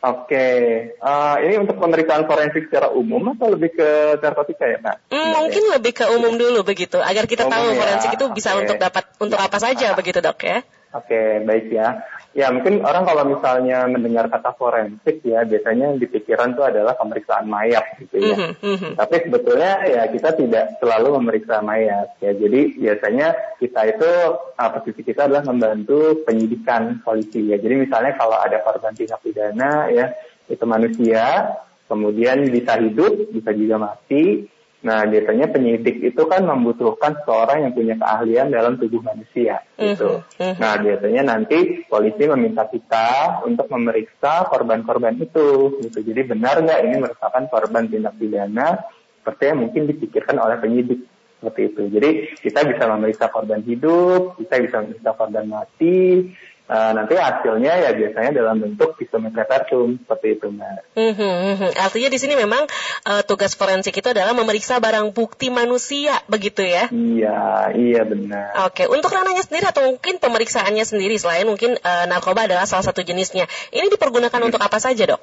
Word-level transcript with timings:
Oke, 0.00 0.48
uh, 0.96 1.36
ini 1.44 1.60
untuk 1.60 1.76
pemeriksaan 1.76 2.24
forensik 2.24 2.72
secara 2.72 2.88
umum 2.88 3.36
atau 3.36 3.52
lebih 3.52 3.76
ke 3.76 4.16
narkotika 4.16 4.64
ya, 4.64 4.80
Pak? 4.80 5.12
Hmm, 5.12 5.44
mungkin 5.44 5.68
ya. 5.68 5.76
lebih 5.76 5.92
ke 5.92 6.08
umum 6.08 6.40
dulu 6.40 6.64
begitu, 6.64 6.96
agar 7.04 7.28
kita 7.28 7.44
umum 7.44 7.52
tahu 7.52 7.66
ya. 7.68 7.76
forensik 7.76 8.10
itu 8.16 8.26
bisa 8.32 8.56
okay. 8.56 8.64
untuk 8.64 8.76
dapat 8.80 9.04
untuk 9.20 9.36
apa 9.36 9.60
saja 9.60 9.92
begitu 9.92 10.24
dok 10.24 10.40
ya? 10.40 10.64
Oke, 10.90 11.46
baik 11.46 11.70
ya. 11.70 12.02
Ya, 12.30 12.50
mungkin 12.50 12.82
orang 12.86 13.06
kalau 13.06 13.26
misalnya 13.26 13.86
mendengar 13.90 14.26
kata 14.30 14.54
forensik 14.54 15.22
ya, 15.22 15.42
biasanya 15.42 15.94
yang 15.94 15.98
dipikiran 15.98 16.54
itu 16.54 16.62
adalah 16.62 16.94
pemeriksaan 16.98 17.46
mayat 17.46 17.82
gitu 17.98 18.22
ya. 18.22 18.54
Mm 18.58 18.74
-hmm. 18.78 18.92
Tapi 18.98 19.14
sebetulnya 19.26 19.72
ya 19.86 20.02
kita 20.10 20.34
tidak 20.38 20.78
selalu 20.78 21.18
memeriksa 21.18 21.62
mayat 21.62 22.14
ya. 22.22 22.30
Jadi 22.34 22.78
biasanya 22.78 23.34
kita 23.58 23.80
itu 23.86 24.10
uh, 24.34 24.70
posisi 24.78 25.02
kita 25.02 25.26
adalah 25.26 25.46
membantu 25.46 26.22
penyidikan 26.26 27.02
polisi 27.02 27.50
ya. 27.50 27.58
Jadi 27.58 27.86
misalnya 27.86 28.14
kalau 28.14 28.38
ada 28.38 28.62
korban 28.62 28.94
tindak 28.94 29.22
pidana 29.22 29.90
ya, 29.90 30.14
itu 30.46 30.64
manusia, 30.66 31.54
kemudian 31.86 32.46
bisa 32.50 32.78
hidup, 32.78 33.30
bisa 33.30 33.50
juga 33.54 33.90
mati, 33.90 34.46
Nah, 34.80 35.04
biasanya 35.04 35.52
penyidik 35.52 36.00
itu 36.00 36.22
kan 36.24 36.40
membutuhkan 36.48 37.20
seorang 37.28 37.68
yang 37.68 37.72
punya 37.76 38.00
keahlian 38.00 38.48
dalam 38.48 38.80
tubuh 38.80 39.04
manusia, 39.04 39.60
gitu. 39.76 40.24
Uh-huh. 40.24 40.54
Nah, 40.56 40.80
biasanya 40.80 41.36
nanti 41.36 41.84
polisi 41.84 42.24
meminta 42.24 42.64
kita 42.64 43.40
untuk 43.44 43.68
memeriksa 43.68 44.48
korban-korban 44.48 45.20
itu, 45.20 45.76
gitu. 45.84 45.98
Jadi 46.00 46.20
benar 46.24 46.64
nggak 46.64 46.80
ini 46.88 46.96
merupakan 46.96 47.44
korban 47.52 47.92
tindak 47.92 48.16
pidana 48.16 48.80
seperti 49.20 49.42
yang 49.52 49.58
mungkin 49.68 49.82
dipikirkan 49.84 50.36
oleh 50.40 50.56
penyidik 50.56 51.04
seperti 51.40 51.60
itu. 51.72 51.82
Jadi 51.92 52.10
kita 52.40 52.60
bisa 52.64 52.84
memeriksa 52.88 53.28
korban 53.28 53.60
hidup, 53.60 54.40
kita 54.40 54.64
bisa 54.64 54.80
memeriksa 54.80 55.12
korban 55.12 55.44
mati, 55.44 56.32
Uh, 56.70 56.94
nanti 56.94 57.18
hasilnya 57.18 57.82
ya 57.82 57.90
biasanya 57.98 58.30
dalam 58.30 58.62
bentuk 58.62 58.94
visum 58.94 59.26
seperti 59.26 60.38
itu 60.38 60.46
mbak. 60.54 60.86
Mm 60.94 61.12
-hmm. 61.18 61.74
Artinya 61.74 62.06
di 62.06 62.18
sini 62.22 62.38
memang 62.38 62.62
uh, 63.10 63.26
tugas 63.26 63.58
forensik 63.58 63.90
itu 63.98 64.06
adalah 64.06 64.30
memeriksa 64.38 64.78
barang 64.78 65.10
bukti 65.10 65.50
manusia 65.50 66.22
begitu 66.30 66.62
ya? 66.62 66.86
Iya, 66.94 67.74
iya 67.74 68.06
benar. 68.06 68.70
Oke, 68.70 68.86
untuk 68.86 69.10
ranahnya 69.10 69.42
sendiri 69.42 69.66
atau 69.66 69.82
mungkin 69.82 70.22
pemeriksaannya 70.22 70.86
sendiri 70.86 71.18
selain 71.18 71.50
mungkin 71.50 71.74
uh, 71.74 72.06
narkoba 72.06 72.46
adalah 72.46 72.70
salah 72.70 72.86
satu 72.86 73.02
jenisnya, 73.02 73.50
ini 73.74 73.90
dipergunakan 73.90 74.38
untuk 74.38 74.62
apa 74.62 74.78
saja 74.78 75.10
dok? 75.10 75.22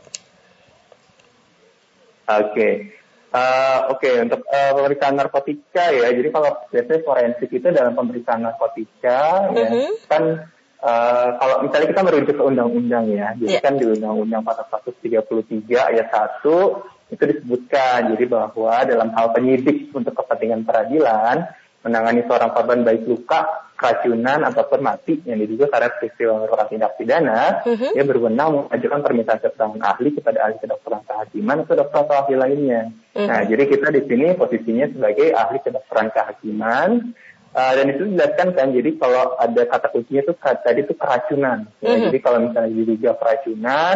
Oke. 2.27 2.43
Okay. 2.51 2.73
Uh, 3.31 3.95
Oke, 3.95 4.11
okay, 4.11 4.15
untuk 4.19 4.43
uh, 4.51 4.71
pemeriksaan 4.75 5.15
narkotika 5.15 5.95
ya, 5.95 6.11
jadi 6.11 6.27
kalau 6.27 6.59
biasanya 6.75 7.01
forensik 7.07 7.55
itu 7.55 7.71
dalam 7.71 7.95
pemeriksaan 7.95 8.43
narkotika, 8.43 9.47
mm 9.47 9.47
-hmm. 9.47 9.55
ya, 9.55 9.67
mm-hmm. 9.71 9.91
kan 10.11 10.23
Uh, 10.77 11.33
kalau 11.41 11.65
misalnya 11.65 11.89
kita 11.89 12.01
merujuk 12.05 12.35
ke 12.37 12.43
undang-undang 12.45 13.09
ya, 13.09 13.33
jadi 13.33 13.57
yeah. 13.57 13.63
kan 13.65 13.81
di 13.81 13.85
undang-undang 13.89 14.45
433 14.45 15.09
ayat 15.73 16.07
1 16.45 16.45
itu 17.07 17.23
disebutkan 17.23 18.13
jadi 18.13 18.25
bahwa 18.29 18.75
dalam 18.85 19.09
hal 19.15 19.33
penyidik 19.33 19.89
untuk 19.95 20.13
kepentingan 20.13 20.67
peradilan 20.67 21.49
menangani 21.87 22.27
seorang 22.27 22.51
korban 22.51 22.83
baik 22.83 23.07
luka, 23.07 23.69
keracunan 23.79 24.43
ataupun 24.43 24.79
mati 24.83 25.23
yang 25.23 25.39
diduga 25.39 25.71
karena 25.71 25.93
peristiwa 25.95 26.43
merupakan 26.43 26.67
tindak 26.67 26.93
pidana, 26.99 27.63
uh-huh. 27.63 27.91
dia 27.95 28.03
berwenang 28.03 28.67
mengajukan 28.67 28.99
permintaan 29.05 29.39
keterangan 29.39 29.81
ahli 29.85 30.09
kepada 30.17 30.37
ahli 30.43 30.57
kedokteran 30.59 31.01
kehakiman 31.07 31.63
atau 31.63 31.75
dokter 31.79 31.99
atau 32.03 32.15
ahli 32.17 32.35
lainnya. 32.35 32.81
Uh-huh. 33.15 33.27
Nah, 33.29 33.39
jadi 33.47 33.63
kita 33.69 33.87
di 33.93 34.01
sini 34.03 34.35
posisinya 34.35 34.85
sebagai 34.91 35.27
ahli 35.31 35.57
kedokteran 35.63 36.09
kehakiman 36.11 36.89
Uh, 37.57 37.73
dan 37.73 37.89
itu 37.89 38.05
dijelaskan 38.05 38.53
kan, 38.53 38.69
jadi 38.69 38.89
kalau 39.01 39.33
ada 39.33 39.61
kata 39.65 39.89
kuncinya 39.89 40.21
itu 40.29 40.33
tadi 40.37 40.85
itu 40.85 40.93
keracunan. 40.93 41.65
Ya. 41.81 41.89
Mm-hmm. 41.89 42.05
Jadi 42.05 42.17
kalau 42.21 42.39
misalnya 42.45 42.69
diduga 42.69 43.11
keracunan, 43.17 43.95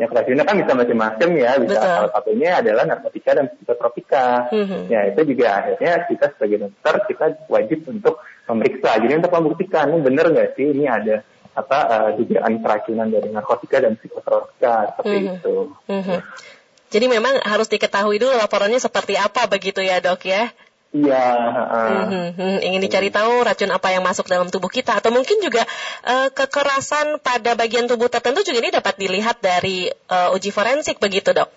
ya 0.00 0.06
keracunan 0.08 0.44
kan 0.48 0.56
bisa 0.56 0.72
macam-macam 0.72 1.28
ya. 1.36 1.50
Bisa 1.60 1.76
Betul. 1.76 1.92
salah 1.92 2.10
satunya 2.16 2.50
adalah 2.64 2.84
narkotika 2.88 3.36
dan 3.36 3.52
psikotropika. 3.52 4.48
Mm-hmm. 4.48 4.82
Ya 4.88 5.00
itu 5.12 5.20
juga 5.28 5.46
akhirnya 5.60 5.92
kita 6.08 6.26
sebagai 6.32 6.56
dokter 6.64 6.94
kita 7.12 7.24
wajib 7.52 7.78
untuk 7.84 8.14
memeriksa. 8.48 8.90
Jadi 8.96 9.12
untuk 9.12 9.32
membuktikan 9.36 9.92
ini 9.92 10.00
benar 10.00 10.26
nggak 10.32 10.50
sih 10.56 10.66
ini 10.72 10.84
ada 10.88 11.16
apa 11.52 11.78
uh, 11.84 12.10
dugaan 12.16 12.64
keracunan 12.64 13.12
dari 13.12 13.28
narkotika 13.28 13.76
dan 13.84 14.00
psikotropika 14.00 14.96
seperti 14.96 15.16
mm-hmm. 15.20 15.36
itu. 15.36 15.56
Mm-hmm. 15.84 16.18
Jadi 16.92 17.06
memang 17.12 17.44
harus 17.44 17.68
diketahui 17.68 18.16
dulu 18.16 18.40
laporannya 18.40 18.80
seperti 18.80 19.20
apa 19.20 19.44
begitu 19.52 19.84
ya 19.84 20.00
dok 20.00 20.24
ya? 20.24 20.48
Iya. 20.92 21.24
Uh, 21.72 22.32
hmm, 22.36 22.58
ingin 22.60 22.80
dicari 22.84 23.08
tahu 23.08 23.40
racun 23.40 23.72
apa 23.72 23.96
yang 23.96 24.04
masuk 24.04 24.28
dalam 24.28 24.52
tubuh 24.52 24.68
kita 24.68 25.00
atau 25.00 25.08
mungkin 25.08 25.40
juga 25.40 25.64
uh, 26.04 26.28
kekerasan 26.28 27.16
pada 27.24 27.56
bagian 27.56 27.88
tubuh 27.88 28.12
tertentu 28.12 28.44
juga 28.44 28.60
ini 28.60 28.68
dapat 28.68 29.00
dilihat 29.00 29.40
dari 29.40 29.88
uh, 29.88 30.36
uji 30.36 30.52
forensik 30.52 31.00
begitu 31.00 31.32
dok? 31.32 31.48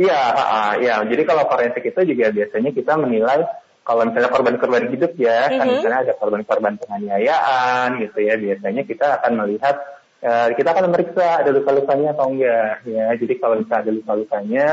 Iya, 0.00 0.20
uh, 0.32 0.72
ya. 0.80 1.04
Jadi 1.04 1.22
kalau 1.28 1.44
forensik 1.52 1.84
itu 1.84 2.00
juga 2.16 2.32
biasanya 2.32 2.70
kita 2.72 2.96
menilai 2.96 3.44
kalau 3.84 4.08
misalnya 4.08 4.30
korban-korban 4.32 4.88
hidup 4.88 5.12
ya, 5.20 5.44
mm-hmm. 5.44 5.58
kan 5.60 5.66
misalnya 5.68 6.00
ada 6.08 6.14
korban-korban 6.16 6.80
penganiayaan 6.80 7.88
gitu 8.00 8.18
ya, 8.24 8.40
biasanya 8.40 8.82
kita 8.88 9.06
akan 9.20 9.32
melihat 9.44 9.76
uh, 10.24 10.48
kita 10.56 10.68
akan 10.72 10.84
memeriksa 10.88 11.44
ada 11.44 11.50
luka-lukanya 11.52 12.16
atau 12.16 12.32
enggak 12.32 12.88
ya. 12.88 13.12
Jadi 13.20 13.34
kalau 13.36 13.60
misalnya 13.60 13.84
ada 13.84 13.92
luka-lukanya 13.92 14.68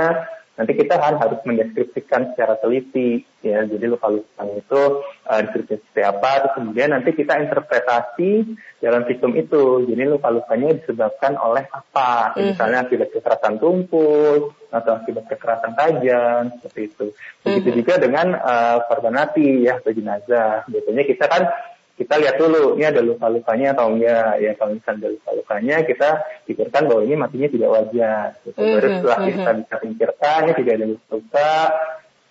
nanti 0.58 0.74
kita 0.74 0.98
kan 0.98 1.22
harus 1.22 1.40
mendeskripsikan 1.46 2.34
secara 2.34 2.58
teliti 2.58 3.22
ya. 3.46 3.62
Jadi 3.64 3.86
luka-luka 3.86 4.44
itu 4.58 4.82
uh, 5.06 5.40
deskripsi 5.46 5.78
seperti 5.78 6.02
apa 6.02 6.30
terus 6.42 6.54
kemudian 6.58 6.90
nanti 6.92 7.14
kita 7.14 7.38
interpretasi 7.38 8.58
dalam 8.82 9.06
visum 9.06 9.38
itu. 9.38 9.86
Jadi 9.86 10.04
luka-lukanya 10.10 10.82
disebabkan 10.82 11.38
oleh 11.38 11.70
apa? 11.70 12.34
Mm. 12.34 12.58
misalnya 12.58 12.80
akibat 12.90 13.10
kekerasan 13.14 13.62
tumpul 13.62 14.58
atau 14.74 14.92
akibat 14.98 15.30
kekerasan 15.30 15.78
tajam 15.78 16.42
seperti 16.58 16.82
itu. 16.90 17.06
Begitu 17.46 17.70
mm. 17.70 17.78
juga 17.78 17.94
dengan 18.02 18.28
uh, 18.34 18.78
korban 18.90 19.14
mati 19.14 19.62
ya 19.62 19.78
atau 19.78 19.94
jenazah. 19.94 20.66
Biasanya 20.66 21.04
kita 21.06 21.26
kan 21.30 21.44
kita 21.98 22.14
lihat 22.22 22.38
dulu 22.38 22.78
ini 22.78 22.86
ada 22.86 23.02
luka-lukanya 23.02 23.74
atau 23.74 23.90
enggak 23.90 24.38
ya 24.38 24.54
kalau 24.54 24.78
misalnya 24.78 25.02
ada 25.02 25.10
luka-lukanya 25.18 25.76
kita 25.82 26.10
pikirkan 26.46 26.84
bahwa 26.86 27.02
ini 27.02 27.16
matinya 27.18 27.50
tidak 27.50 27.70
wajar 27.74 28.26
gitu. 28.46 28.54
mm 28.54 28.62
-hmm. 28.62 28.76
baru 28.78 28.88
setelah 28.94 29.18
mm 29.18 29.26
-hmm. 29.26 29.34
kita 29.34 29.52
bisa 29.58 29.76
pikirkan 29.82 30.40
ini 30.46 30.54
tidak 30.62 30.74
ada 30.78 30.86
luka 30.94 31.56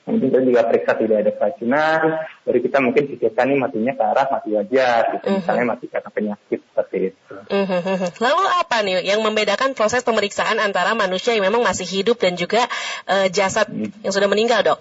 mungkin 0.07 0.31
kita 0.31 0.39
juga 0.47 0.61
periksa 0.71 0.93
tidak 0.95 1.19
ada 1.19 1.33
keracunan 1.35 2.01
baru 2.47 2.59
kita 2.63 2.79
mungkin 2.79 3.05
pikirkan 3.11 3.47
ini 3.51 3.59
matinya 3.59 3.93
ke 3.99 4.05
arah 4.07 4.27
mati 4.31 4.49
wajar 4.55 5.03
gitu 5.19 5.27
mm 5.27 5.31
-hmm. 5.35 5.39
misalnya 5.43 5.65
mati 5.67 5.85
karena 5.91 6.11
penyakit 6.15 6.61
seperti 6.63 6.97
itu 7.11 7.35
mm 7.51 7.65
-hmm. 7.67 8.09
lalu 8.23 8.43
apa 8.63 8.77
nih 8.87 8.97
yang 9.03 9.21
membedakan 9.27 9.75
proses 9.75 10.07
pemeriksaan 10.07 10.63
antara 10.63 10.95
manusia 10.95 11.35
yang 11.35 11.51
memang 11.51 11.67
masih 11.67 11.91
hidup 11.91 12.23
dan 12.23 12.39
juga 12.39 12.71
uh, 13.11 13.27
jasad 13.35 13.67
mm. 13.67 14.07
yang 14.07 14.15
sudah 14.15 14.31
meninggal 14.31 14.63
dok 14.63 14.79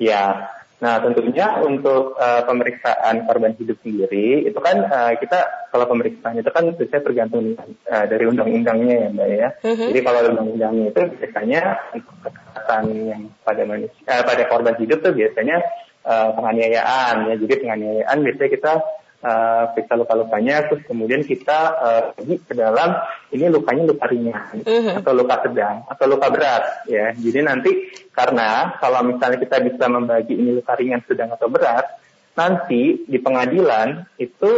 ya 0.00 0.48
Nah, 0.84 1.00
tentunya 1.00 1.64
untuk 1.64 2.12
uh, 2.20 2.44
pemeriksaan 2.44 3.24
korban 3.24 3.56
hidup 3.56 3.80
sendiri 3.80 4.44
itu 4.44 4.58
kan 4.60 4.84
uh, 4.84 5.16
kita 5.16 5.72
kalau 5.72 5.88
pemeriksaan 5.88 6.36
itu 6.36 6.52
kan 6.52 6.76
biasanya 6.76 7.02
tergantung 7.08 7.56
uh, 7.88 8.04
dari 8.04 8.28
undang-undangnya 8.28 9.08
ya, 9.08 9.08
Mbak 9.16 9.28
ya. 9.32 9.48
Uh-huh. 9.64 9.88
Jadi 9.88 10.00
kalau 10.04 10.20
undang-undangnya 10.28 10.92
itu 10.92 11.00
biasanya 11.16 11.60
untuk 11.96 12.14
kekerasan 12.20 12.84
yang 13.00 13.22
pada 13.40 13.62
manusia 13.64 14.04
uh, 14.12 14.22
pada 14.28 14.44
korban 14.44 14.76
hidup 14.76 15.00
tuh 15.00 15.16
biasanya 15.16 15.56
uh, 16.04 16.28
penganiayaan 16.36 17.32
ya. 17.32 17.34
Jadi 17.40 17.54
penganiayaan 17.64 18.18
biasanya 18.20 18.50
kita 18.52 18.72
uh, 19.24 19.72
periksa 19.72 19.96
luka-lukanya, 19.96 20.68
terus 20.68 20.84
kemudian 20.84 21.24
kita 21.24 21.58
uh, 21.74 22.02
pergi 22.12 22.36
ke 22.44 22.52
dalam 22.52 23.00
ini 23.32 23.48
lukanya 23.48 23.88
luka 23.88 24.06
ringan 24.06 24.60
uh-huh. 24.60 25.00
atau 25.00 25.12
luka 25.16 25.36
sedang 25.42 25.88
atau 25.88 26.04
luka 26.04 26.28
berat 26.28 26.64
ya. 26.86 27.16
Jadi 27.16 27.40
nanti 27.40 27.70
karena 28.12 28.76
kalau 28.78 29.00
misalnya 29.08 29.40
kita 29.40 29.56
bisa 29.64 29.84
membagi 29.88 30.36
ini 30.36 30.52
luka 30.54 30.76
ringan, 30.76 31.00
sedang 31.08 31.32
atau 31.32 31.48
berat, 31.48 31.88
nanti 32.36 33.08
di 33.08 33.18
pengadilan 33.18 34.04
itu 34.20 34.50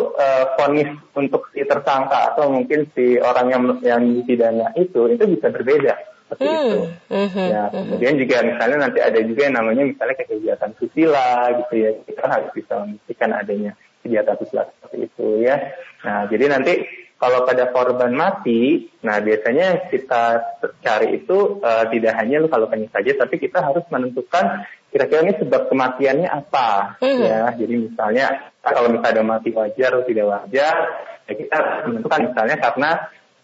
vonis 0.59 0.91
uh, 0.91 1.21
untuk 1.21 1.49
si 1.55 1.63
tersangka 1.63 2.35
atau 2.35 2.51
mungkin 2.51 2.91
si 2.93 3.17
orang 3.23 3.47
yang 3.49 3.63
yang 3.81 4.03
dipidana 4.03 4.75
itu 4.75 5.07
itu 5.13 5.25
bisa 5.29 5.49
berbeda 5.55 5.95
seperti 6.27 6.43
hmm. 6.51 6.59
itu. 6.59 6.81
Mm-hmm. 7.07 7.47
Ya, 7.47 7.63
hmm. 7.71 7.73
kemudian 7.87 8.15
juga 8.19 8.37
misalnya 8.43 8.79
nanti 8.91 8.99
ada 8.99 9.21
juga 9.23 9.41
yang 9.47 9.57
namanya 9.63 9.83
misalnya 9.87 10.15
kegiatan 10.19 10.73
susila 10.75 11.31
gitu 11.63 11.75
ya. 11.79 11.91
Kita 12.03 12.25
harus 12.27 12.51
bisa 12.51 12.73
memastikan 12.83 13.31
adanya 13.31 13.73
kegiatan 14.07 14.39
susila 14.39 14.71
seperti 14.71 15.11
itu 15.11 15.27
ya. 15.43 15.75
Nah, 16.07 16.31
jadi 16.31 16.47
nanti 16.47 16.73
kalau 17.17 17.49
pada 17.49 17.73
korban 17.73 18.13
mati, 18.13 18.93
nah 19.01 19.17
biasanya 19.25 19.89
kita 19.89 20.53
cari 20.85 21.17
itu 21.17 21.65
uh, 21.65 21.89
tidak 21.89 22.13
hanya 22.21 22.45
luka-lukanya 22.45 22.93
saja, 22.93 23.17
tapi 23.17 23.41
kita 23.41 23.65
harus 23.65 23.89
menentukan 23.89 24.69
kira-kira 24.93 25.25
ini 25.25 25.35
sebab 25.41 25.73
kematiannya 25.73 26.29
apa, 26.29 27.01
hmm. 27.01 27.21
ya. 27.25 27.41
Jadi 27.57 27.75
misalnya 27.89 28.53
kalau 28.61 28.93
misalnya 28.93 29.13
ada 29.17 29.25
mati 29.25 29.49
wajar 29.57 29.97
atau 29.97 30.05
tidak 30.05 30.27
wajar, 30.29 30.75
ya 31.25 31.33
kita 31.33 31.59
menentukan 31.89 32.21
misalnya 32.29 32.57
karena 32.61 32.91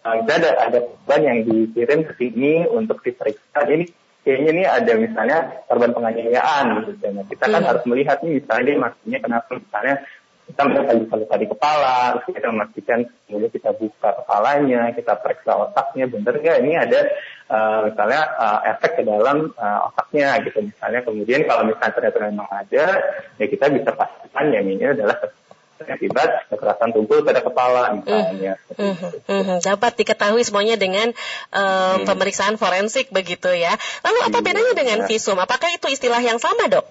uh, 0.05 0.15
kita 0.21 0.33
ada 0.37 0.49
ada 0.69 0.79
korban 0.85 1.21
yang 1.25 1.37
dikirim 1.41 1.99
ke 2.05 2.13
sini 2.21 2.69
untuk 2.69 3.01
diperiksa. 3.01 3.57
Ini 3.73 3.89
kayaknya 4.21 4.49
ini 4.53 4.63
ada 4.69 4.93
misalnya 5.01 5.37
korban 5.65 5.97
penganiayaan 5.97 6.65
gitu. 6.93 7.09
Nah, 7.09 7.25
kita 7.25 7.45
kan 7.49 7.61
hmm. 7.65 7.69
harus 7.73 7.83
melihat 7.89 8.21
nih 8.21 8.37
misalnya 8.37 8.63
ini 8.69 8.73
maksudnya 8.77 9.17
kenapa 9.17 9.49
misalnya 9.57 9.95
kita 10.43 10.61
melihat 10.67 10.95
luka-luka 10.99 11.35
di 11.39 11.47
kepala, 11.47 11.97
terus 12.19 12.35
kita 12.35 12.47
memastikan 12.51 12.99
kemudian 13.25 13.51
kita 13.51 13.71
buka 13.73 14.09
kepalanya, 14.21 14.81
kita 14.91 15.13
periksa 15.23 15.51
otaknya, 15.55 16.05
bener 16.11 16.35
nggak 16.35 16.57
ini 16.61 16.73
ada 16.75 16.99
uh, 17.47 17.79
misalnya 17.87 18.21
uh, 18.35 18.59
efek 18.75 18.99
ke 18.99 19.03
dalam 19.07 19.55
uh, 19.55 19.79
otaknya 19.89 20.35
gitu 20.43 20.59
misalnya. 20.61 20.99
Kemudian 21.01 21.47
kalau 21.47 21.63
misalnya 21.63 21.93
ternyata 21.95 22.19
memang 22.27 22.49
ada, 22.51 22.85
ya 23.39 23.45
kita 23.47 23.65
bisa 23.71 23.89
pastikan 23.95 24.51
yang 24.51 24.67
ini 24.67 24.83
adalah 24.83 25.17
akibat 25.83 26.47
kekerasan 26.47 26.95
tubuh 26.95 27.23
pada 27.27 27.43
kepala 27.43 27.91
misalnya. 27.97 28.55
Mm, 28.77 28.95
mm, 28.95 29.11
mm, 29.27 29.57
dapat 29.63 29.91
diketahui 29.99 30.43
semuanya 30.47 30.79
dengan 30.79 31.11
um, 31.51 32.03
mm. 32.03 32.07
pemeriksaan 32.07 32.55
forensik 32.55 33.11
begitu 33.11 33.51
ya. 33.51 33.75
Lalu 34.05 34.19
apa 34.31 34.39
iya, 34.39 34.45
bedanya 34.45 34.73
dengan 34.75 34.99
visum? 35.07 35.35
Apakah 35.39 35.71
itu 35.75 35.91
istilah 35.91 36.23
yang 36.23 36.39
sama 36.39 36.71
dok? 36.71 36.85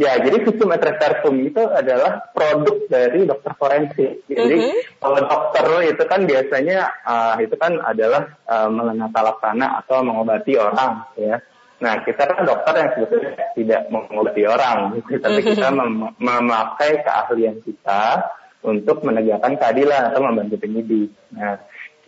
Ya, 0.00 0.16
jadi 0.16 0.40
visum 0.40 0.72
et 0.72 0.80
repertum 0.80 1.36
itu 1.44 1.60
adalah 1.68 2.32
produk 2.32 2.80
dari 2.88 3.28
dokter 3.28 3.52
forensik. 3.60 4.24
Jadi 4.24 4.56
mm 4.56 4.64
-hmm. 4.72 4.80
kalau 4.96 5.20
dokter 5.28 5.64
itu 5.84 6.04
kan 6.08 6.20
biasanya 6.24 6.78
uh, 7.04 7.36
itu 7.36 7.52
kan 7.60 7.76
adalah 7.76 8.32
uh, 8.48 8.72
mengenata 8.72 9.20
laksana 9.20 9.84
atau 9.84 10.00
mengobati 10.00 10.56
orang, 10.56 11.12
ya. 11.20 11.44
Nah, 11.82 11.98
kita 12.06 12.24
kan 12.24 12.46
dokter 12.46 12.72
yang 12.78 12.90
sebetulnya 12.94 13.32
tidak 13.52 13.82
mengobati 13.92 14.42
orang, 14.48 14.78
gitu. 14.96 15.18
tapi 15.20 15.40
kita 15.44 15.68
mem 15.74 16.14
memakai 16.16 17.04
keahlian 17.04 17.60
kita 17.60 18.32
untuk 18.64 19.02
menegakkan 19.02 19.58
keadilan 19.58 20.08
atau 20.08 20.24
membantu 20.24 20.56
penyidik. 20.62 21.10
Nah, 21.34 21.58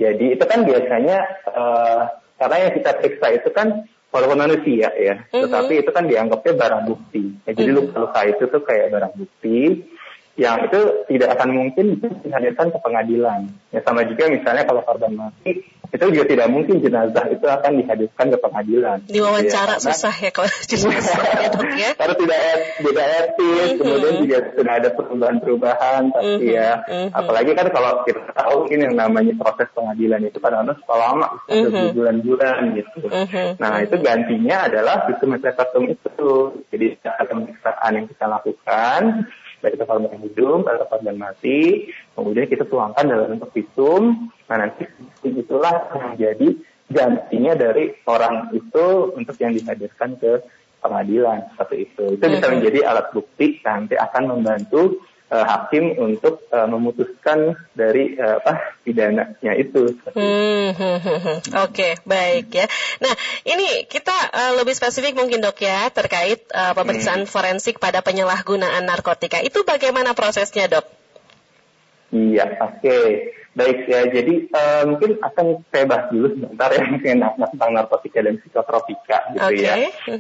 jadi 0.01 0.39
itu 0.39 0.45
kan 0.47 0.65
biasanya 0.65 1.19
uh, 1.53 2.01
karena 2.39 2.57
yang 2.65 2.73
kita 2.81 2.91
periksa 2.97 3.27
itu 3.35 3.51
kan 3.51 3.87
walaupun 4.15 4.39
manusia 4.39 4.95
ya, 4.95 5.27
mm-hmm. 5.27 5.43
tetapi 5.43 5.83
itu 5.83 5.91
kan 5.91 6.07
dianggapnya 6.07 6.55
barang 6.55 6.83
bukti. 6.87 7.35
Ya, 7.43 7.51
jadi 7.59 7.71
luka-luka 7.75 8.21
itu 8.31 8.45
tuh 8.47 8.63
kayak 8.63 8.95
barang 8.95 9.13
bukti 9.19 9.83
yang 10.35 10.67
itu 10.67 11.07
tidak 11.11 11.39
akan 11.39 11.51
mungkin 11.55 11.99
dihadirkan 12.23 12.71
ke 12.71 12.79
pengadilan. 12.79 13.51
Ya 13.75 13.83
sama 13.83 14.07
juga 14.07 14.31
misalnya 14.31 14.67
kalau 14.67 14.87
korban 14.87 15.15
mati 15.15 15.63
itu 15.95 16.11
juga 16.11 16.27
tidak 16.27 16.49
mungkin 16.51 16.83
jenazah 16.83 17.25
itu 17.31 17.47
akan 17.47 17.73
dihadirkan 17.79 18.27
ke 18.35 18.39
pengadilan. 18.43 18.99
Di 19.07 19.23
wawancara 19.23 19.79
ya, 19.79 19.83
susah 19.83 20.15
ya 20.19 20.31
kalau 20.35 20.51
jenazah 20.71 21.23
ya 21.39 21.49
dok 21.55 21.71
ya. 21.79 21.91
Karena 21.95 22.15
tidak 22.19 22.41
et, 22.43 22.61
tidak 22.83 23.07
etis, 23.07 23.47
mm-hmm. 23.47 23.79
kemudian 23.79 24.15
juga 24.27 24.39
sudah 24.59 24.75
ada 24.75 24.89
perubahan-perubahan, 24.91 26.03
tapi 26.11 26.27
mm-hmm. 26.27 26.51
ya 26.51 26.71
mm-hmm. 26.83 27.09
apalagi 27.15 27.51
kan 27.55 27.67
kalau 27.71 27.93
kita 28.03 28.23
tahu 28.35 28.57
ini 28.75 28.83
yang 28.91 28.97
namanya 28.99 29.33
proses 29.39 29.71
pengadilan 29.71 30.21
itu 30.27 30.39
kadang-kadang 30.43 30.79
suka 30.83 30.95
lama, 30.99 31.29
mm-hmm. 31.47 31.71
berbulan-bulan 31.95 32.61
gitu. 32.75 33.01
Mm-hmm. 33.07 33.49
Nah 33.63 33.73
itu 33.79 33.97
gantinya 34.03 34.57
adalah 34.67 34.97
sistem 35.07 35.39
itu. 35.95 36.31
Jadi 36.75 36.87
ada 37.07 37.23
pemeriksaan 37.31 37.91
yang 37.95 38.07
kita 38.11 38.27
lakukan 38.27 39.03
baik 39.65 39.81
itu 39.81 39.85
korban 39.89 40.21
hidup 40.21 40.69
atau 40.69 40.85
korban 40.93 41.17
mati, 41.17 41.89
kemudian 42.13 42.45
kita 42.45 42.69
tuangkan 42.69 43.09
dalam 43.09 43.33
bentuk 43.33 43.49
visum, 43.57 44.29
nah 44.45 44.57
nanti 44.61 44.85
itulah 45.25 45.89
yang 45.97 46.05
menjadi 46.13 46.49
gantinya 46.93 47.53
dari 47.57 47.97
orang 48.05 48.53
itu 48.53 49.17
untuk 49.17 49.37
yang 49.41 49.57
dihadirkan 49.57 50.21
ke 50.21 50.45
pengadilan. 50.85 51.49
Seperti 51.57 51.77
itu. 51.89 52.05
Itu 52.21 52.27
bisa 52.29 52.47
menjadi 52.53 52.79
alat 52.85 53.09
bukti 53.17 53.65
nanti 53.65 53.97
akan 53.97 54.37
membantu 54.37 55.01
uh, 55.31 55.45
hakim 55.45 55.97
untuk 55.97 56.45
uh, 56.53 56.69
memutuskan 56.69 57.57
dari 57.73 58.17
uh, 58.19 58.43
apa 58.43 58.77
pidananya 58.83 59.53
itu. 59.57 59.97
Hmm, 60.13 60.75
hmm, 60.75 60.99
hmm, 61.01 61.19
hmm. 61.21 61.39
Oke, 61.65 61.71
okay, 61.71 61.93
baik 62.05 62.53
ya. 62.53 62.67
Nah, 63.01 63.15
ini 63.49 63.89
kita 63.89 64.13
uh, 64.13 64.53
lebih 64.61 64.77
spesifik 64.77 65.17
mungkin 65.17 65.41
dok 65.41 65.61
ya 65.63 65.89
terkait 65.89 66.45
uh, 66.53 66.73
pemeriksaan 66.77 67.25
hmm. 67.25 67.31
forensik 67.31 67.81
pada 67.81 68.05
penyalahgunaan 68.05 68.85
narkotika. 68.85 69.41
Itu 69.41 69.65
bagaimana 69.65 70.13
prosesnya 70.13 70.69
dok? 70.69 70.87
Iya, 72.15 72.61
oke. 72.63 72.79
Okay. 72.83 73.44
Baik 73.55 73.87
ya, 73.87 74.03
jadi 74.11 74.51
uh, 74.51 74.83
mungkin 74.91 75.15
akan 75.23 75.63
saya 75.71 75.87
bahas 75.87 76.11
dulu 76.11 76.27
sebentar 76.35 76.75
ya 76.75 76.83
mungkin 76.91 77.23
tentang 77.23 77.71
narkotika 77.71 78.19
dan 78.19 78.35
psikotropika 78.43 79.19
gitu 79.31 79.47
okay. 79.47 79.63
ya. 79.63 79.75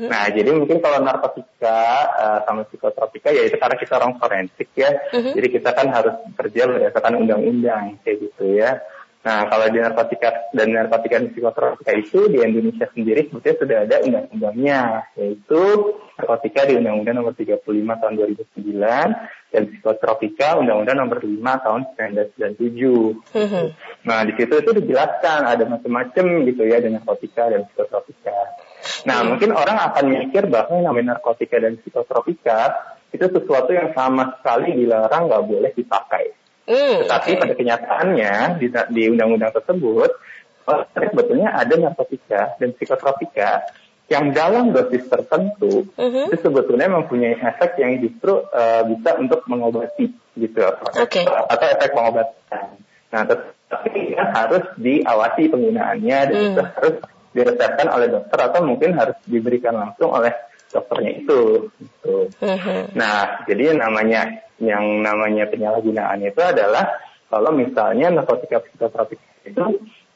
Nah, 0.06 0.30
jadi 0.30 0.54
mungkin 0.54 0.78
kalau 0.78 1.02
narkotika 1.02 1.78
uh, 2.14 2.38
sama 2.46 2.62
psikotropika 2.70 3.34
ya 3.34 3.50
itu 3.50 3.58
karena 3.58 3.74
kita 3.74 3.98
orang 3.98 4.22
forensik 4.22 4.70
ya. 4.78 4.94
Uh-huh. 5.10 5.34
Jadi 5.34 5.48
kita 5.50 5.74
kan 5.74 5.90
harus 5.90 6.14
kerja 6.38 6.62
berdasarkan 6.70 7.26
undang-undang 7.26 7.98
kayak 8.06 8.22
gitu 8.22 8.54
ya. 8.54 8.78
Nah, 9.24 9.48
kalau 9.48 9.72
di 9.72 9.80
narkotika 9.80 10.52
dan 10.52 10.68
narkotika 10.68 11.16
dan 11.16 11.32
psikotropika 11.32 11.96
itu 11.96 12.28
di 12.28 12.44
Indonesia 12.44 12.84
sendiri 12.92 13.24
sebetulnya 13.24 13.56
sudah 13.56 13.78
ada 13.88 13.96
undang-undangnya, 14.04 14.80
yaitu 15.16 15.62
narkotika 16.20 16.68
di 16.68 16.76
Undang-Undang 16.76 17.16
Nomor 17.16 17.32
35 17.32 17.64
Tahun 18.04 18.14
2009 18.20 18.84
dan 19.48 19.62
psikotropika 19.72 20.60
Undang-Undang 20.60 20.96
Nomor 21.00 21.18
5 21.24 21.40
Tahun 21.40 21.80
1997. 21.96 23.32
Mm-hmm. 23.32 23.66
Nah, 24.04 24.20
di 24.28 24.32
situ 24.36 24.54
itu 24.60 24.70
dijelaskan 24.76 25.40
ada 25.48 25.64
macam-macam 25.72 26.24
gitu 26.44 26.62
ya 26.68 26.84
dengan 26.84 27.00
narkotika 27.00 27.48
dan 27.48 27.64
psikotropika. 27.72 28.38
Nah, 29.08 29.24
mm. 29.24 29.26
mungkin 29.32 29.50
orang 29.56 29.78
akan 29.88 30.04
mikir 30.20 30.52
bahwa 30.52 30.68
yang 30.76 30.92
namanya 30.92 31.16
narkotika 31.16 31.56
dan 31.64 31.80
psikotropika 31.80 32.92
itu 33.08 33.24
sesuatu 33.24 33.72
yang 33.72 33.96
sama 33.96 34.36
sekali 34.36 34.76
dilarang 34.76 35.32
nggak 35.32 35.44
boleh 35.48 35.72
dipakai. 35.72 36.43
Mm, 36.64 37.04
Tetapi 37.04 37.30
pada 37.36 37.54
kenyataannya 37.54 38.32
di, 38.56 38.66
di 38.72 39.02
undang-undang 39.12 39.52
tersebut 39.52 40.10
oh, 40.64 40.80
sebetulnya 40.96 41.52
ada 41.52 41.74
narkotika 41.76 42.56
dan 42.56 42.72
psikotropika 42.72 43.68
yang 44.08 44.36
dalam 44.36 44.72
dosis 44.72 45.08
tertentu 45.08 45.88
mm-hmm. 45.96 46.28
itu 46.28 46.36
sebetulnya 46.40 46.92
mempunyai 46.92 47.40
efek 47.40 47.80
yang 47.80 48.00
justru 48.04 48.44
uh, 48.52 48.84
bisa 48.84 49.16
untuk 49.16 49.44
mengobati 49.48 50.12
gitu 50.36 50.60
okay. 50.92 51.24
atau 51.24 51.66
efek 51.72 51.96
pengobatan. 51.96 52.80
Nah, 53.08 53.22
tetapi 53.24 54.12
ya, 54.12 54.24
harus 54.32 54.64
diawasi 54.76 55.48
penggunaannya 55.48 56.18
dan 56.28 56.36
mm. 56.36 56.48
itu 56.52 56.62
harus 56.64 56.94
diresepkan 57.34 57.88
oleh 57.90 58.08
dokter 58.12 58.38
atau 58.38 58.60
mungkin 58.62 58.94
harus 58.94 59.16
diberikan 59.24 59.74
langsung 59.74 60.12
oleh 60.12 60.32
dokternya 60.74 61.12
itu. 61.22 61.70
Gitu. 61.78 62.14
Mm-hmm. 62.42 62.98
Nah, 62.98 63.46
jadi 63.46 63.78
namanya 63.78 64.42
yang 64.58 65.02
namanya 65.02 65.46
penyalahgunaan 65.46 66.18
itu 66.26 66.42
adalah 66.42 66.98
kalau 67.30 67.54
misalnya 67.54 68.10
narkotika 68.10 68.62
psikotropik 68.62 69.22
itu 69.46 69.64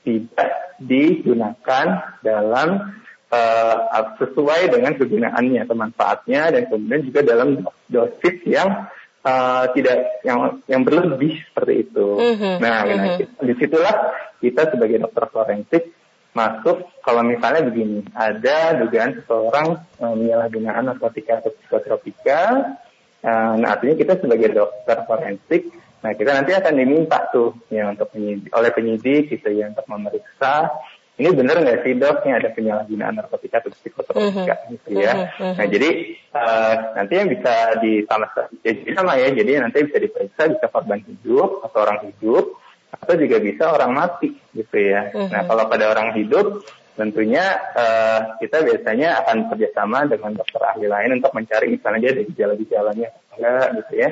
tidak 0.02 0.50
digunakan 0.78 1.86
dalam 2.22 2.98
uh, 3.30 3.76
sesuai 4.18 4.70
dengan 4.70 4.94
kegunaannya 4.94 5.62
manfaatnya 5.66 6.54
dan 6.54 6.62
kemudian 6.70 7.02
juga 7.06 7.20
dalam 7.26 7.66
dosis 7.90 8.36
yang 8.46 8.88
uh, 9.26 9.64
tidak 9.74 10.22
yang 10.22 10.62
yang 10.70 10.82
berlebih 10.86 11.38
seperti 11.50 11.90
itu. 11.90 12.08
Mm-hmm. 12.18 12.54
Nah, 12.62 12.78
mm-hmm. 12.86 13.42
di 13.42 13.54
situlah 13.58 13.94
kita 14.38 14.70
sebagai 14.70 15.02
dokter 15.02 15.24
forensik 15.34 15.97
masuk 16.37 16.87
kalau 17.02 17.25
misalnya 17.25 17.64
begini 17.66 18.04
ada 18.14 18.76
dugaan 18.78 19.16
seseorang 19.18 19.80
menyalahgunakan 19.99 20.92
narkotika 20.92 21.40
atau 21.40 21.50
psikotropika 21.56 22.76
Eh, 23.18 23.52
nah, 23.58 23.75
artinya 23.75 23.99
kita 23.99 24.14
sebagai 24.23 24.54
dokter 24.54 25.02
forensik, 25.02 25.75
nah 25.99 26.14
kita 26.14 26.30
nanti 26.38 26.54
akan 26.54 26.75
diminta 26.78 27.26
tuh 27.35 27.50
ya 27.66 27.90
untuk 27.90 28.14
penyidik, 28.14 28.47
oleh 28.54 28.70
penyidik 28.70 29.23
gitu 29.35 29.49
ya 29.50 29.66
untuk 29.66 29.82
memeriksa 29.90 30.70
ini 31.18 31.35
benar 31.35 31.58
nggak 31.58 31.82
sih 31.82 31.99
dok 31.99 32.23
ini 32.23 32.38
ada 32.38 32.54
penyalahgunaan 32.54 33.18
narkotika 33.18 33.58
atau 33.58 33.75
psikotropika 33.75 34.54
uh-huh. 34.54 34.70
gitu 34.70 35.02
ya. 35.02 35.35
Uh-huh. 35.35 35.50
Nah 35.58 35.66
jadi 35.66 35.90
uh, 36.30 36.75
nanti 36.94 37.12
yang 37.18 37.26
bisa 37.26 37.54
ditambah 37.82 38.30
jadi 38.62 38.80
sama 38.94 39.18
ya 39.18 39.28
jadi 39.35 39.66
nanti 39.66 39.82
bisa 39.82 39.99
diperiksa 39.99 40.54
bisa 40.54 40.66
korban 40.70 41.02
hidup 41.02 41.66
atau 41.66 41.78
orang 41.82 42.06
hidup 42.06 42.54
atau 42.92 43.14
juga 43.16 43.37
bisa 43.40 43.64
orang 43.73 43.92
mati 43.92 44.33
gitu 44.57 44.76
ya. 44.76 45.12
Uh-huh. 45.12 45.28
Nah 45.28 45.45
kalau 45.45 45.64
pada 45.68 45.92
orang 45.92 46.16
hidup 46.16 46.64
tentunya 46.99 47.45
uh, 47.78 48.37
kita 48.42 48.66
biasanya 48.66 49.23
akan 49.23 49.54
kerjasama 49.54 50.11
dengan 50.11 50.35
dokter 50.35 50.59
ahli 50.66 50.90
lain 50.90 51.23
untuk 51.23 51.30
mencari 51.30 51.78
misalnya 51.78 52.00
dia 52.02 52.12
ada 52.16 52.23
gejala-gejalanya 52.26 53.09
enggak 53.38 53.66
gitu 53.78 53.92
ya. 54.02 54.09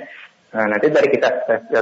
Nah 0.55 0.65
nanti 0.71 0.87
dari 0.93 1.09
kita 1.11 1.29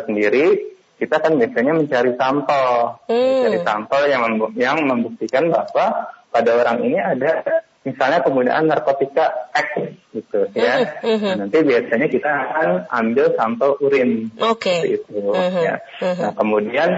sendiri 0.09 0.47
kita 0.95 1.19
kan 1.19 1.35
biasanya 1.35 1.73
mencari 1.75 2.15
sampel, 2.15 2.67
hmm. 3.11 3.19
mencari 3.19 3.59
sampel 3.67 4.03
yang 4.09 4.23
yang 4.55 4.79
membuktikan 4.87 5.51
bahwa 5.51 6.09
pada 6.31 6.51
orang 6.55 6.79
ini 6.87 6.99
ada 6.99 7.43
misalnya 7.85 8.25
penggunaan 8.25 8.64
narkotika 8.67 9.53
X 9.53 9.69
gitu 10.17 10.49
ya. 10.57 10.99
Hmm. 11.05 11.21
hmm. 11.21 11.25
Nah, 11.25 11.37
nanti 11.47 11.59
biasanya 11.61 12.07
kita 12.09 12.31
akan 12.31 12.69
ambil 12.88 13.26
sampel 13.37 13.71
urin 13.85 14.33
okay. 14.41 14.97
itu 14.99 15.21
hmm. 15.21 15.62
ya. 15.62 15.76
Hmm. 16.00 16.17
Nah 16.17 16.33
kemudian 16.33 16.91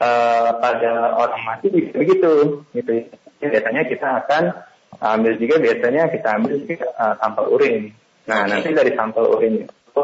uh, 0.00 0.50
pada 0.58 0.92
orang 1.14 1.42
mati 1.44 1.68
begitu 1.68 2.64
gitu. 2.72 2.92
Biasanya 3.40 3.82
kita 3.86 4.08
akan 4.24 4.42
ambil 5.00 5.32
juga 5.40 5.56
biasanya 5.60 6.12
kita 6.12 6.28
ambil 6.40 6.54
juga, 6.64 6.88
uh, 6.96 7.14
sampel 7.20 7.46
urin. 7.52 7.80
Nah 8.24 8.44
okay. 8.44 8.50
nanti 8.50 8.68
dari 8.72 8.92
sampel 8.96 9.24
urin 9.28 9.54
itu 9.68 10.02